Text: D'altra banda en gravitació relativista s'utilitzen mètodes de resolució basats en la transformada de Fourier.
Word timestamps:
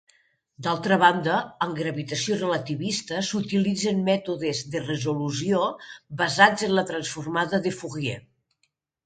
D'altra 0.67 0.95
banda 1.01 1.33
en 1.65 1.75
gravitació 1.79 2.37
relativista 2.39 3.19
s'utilitzen 3.27 4.01
mètodes 4.09 4.63
de 4.77 4.83
resolució 4.87 5.61
basats 6.25 6.67
en 6.71 6.75
la 6.81 6.87
transformada 6.91 7.63
de 7.69 7.77
Fourier. 7.79 8.19